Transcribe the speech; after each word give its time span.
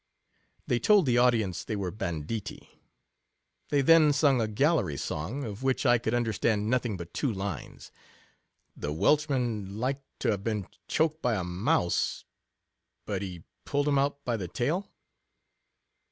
They 0.65 0.79
told 0.79 1.05
the 1.05 1.19
audience 1.19 1.63
they 1.63 1.75
were 1.75 1.91
banditti. 1.91 2.81
They 3.69 3.81
then 3.83 4.11
sung 4.13 4.41
a 4.41 4.47
gallery 4.47 4.97
song, 4.97 5.43
of 5.43 5.61
which 5.61 5.85
I 5.85 5.99
could 5.99 6.15
under 6.15 6.33
stand 6.33 6.67
nothing 6.71 6.97
but 6.97 7.13
two 7.13 7.31
lines: 7.31 7.89
(t 7.89 7.91
The 8.77 8.91
Welshman 8.93 9.77
lik'd 9.79 10.01
to 10.21 10.31
have 10.31 10.43
been 10.43 10.65
chokM 10.87 11.21
by 11.21 11.35
a 11.35 11.43
mouse, 11.43 12.25
But 13.05 13.21
he 13.21 13.43
puird 13.63 13.85
him 13.87 13.99
out 13.99 14.25
by 14.25 14.37
the 14.37 14.47
tail." 14.47 14.87